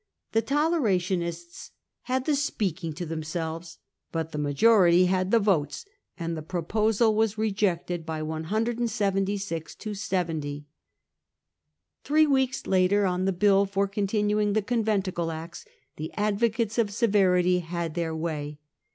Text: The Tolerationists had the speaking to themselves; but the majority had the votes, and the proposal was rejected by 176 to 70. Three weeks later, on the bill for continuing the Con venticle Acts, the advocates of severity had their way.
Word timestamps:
The 0.31 0.41
Tolerationists 0.41 1.69
had 2.05 2.25
the 2.25 2.33
speaking 2.35 2.91
to 2.93 3.05
themselves; 3.05 3.77
but 4.11 4.31
the 4.31 4.39
majority 4.39 5.05
had 5.05 5.29
the 5.29 5.37
votes, 5.37 5.85
and 6.17 6.35
the 6.35 6.41
proposal 6.41 7.13
was 7.13 7.37
rejected 7.37 8.03
by 8.03 8.23
176 8.23 9.75
to 9.75 9.93
70. 9.93 10.65
Three 12.03 12.25
weeks 12.25 12.65
later, 12.65 13.05
on 13.05 13.25
the 13.25 13.31
bill 13.31 13.67
for 13.67 13.87
continuing 13.87 14.53
the 14.53 14.63
Con 14.63 14.83
venticle 14.83 15.31
Acts, 15.31 15.65
the 15.97 16.11
advocates 16.15 16.79
of 16.79 16.89
severity 16.89 17.59
had 17.59 17.93
their 17.93 18.15
way. 18.15 18.57